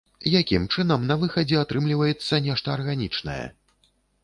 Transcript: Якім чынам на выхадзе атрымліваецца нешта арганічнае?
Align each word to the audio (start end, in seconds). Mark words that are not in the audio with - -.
Якім 0.35 0.63
чынам 0.75 1.03
на 1.11 1.17
выхадзе 1.25 1.59
атрымліваецца 1.61 2.41
нешта 2.49 2.67
арганічнае? 2.79 3.39